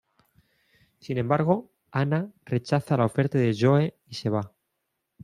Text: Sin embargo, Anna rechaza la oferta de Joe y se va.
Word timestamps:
Sin 0.97 1.19
embargo, 1.19 1.69
Anna 1.91 2.31
rechaza 2.43 2.97
la 2.97 3.05
oferta 3.05 3.37
de 3.37 3.55
Joe 3.55 3.95
y 4.07 4.15
se 4.15 4.31
va. 4.31 4.51